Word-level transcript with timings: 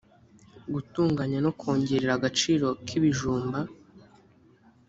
gutunganya 0.73 1.37
no 1.45 1.51
kongerera 1.59 2.11
agaciro 2.17 2.67
kibijumba 2.85 3.59